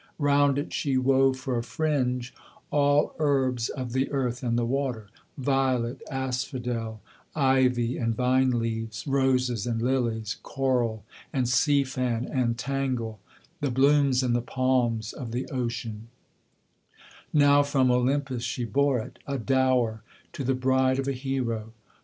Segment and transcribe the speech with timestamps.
[0.17, 2.33] Round it she wove for a fringe
[2.71, 7.01] all herbs of the earth and the water, Violet, asphodel,
[7.35, 13.19] ivy, and vine leaves, roses and lilies, Coral and sea fan and tangle,
[13.59, 16.07] the blooms and the palms of the ocean:
[17.31, 20.01] Now from Olympus she bore it, a dower
[20.33, 21.73] to the bride of a hero.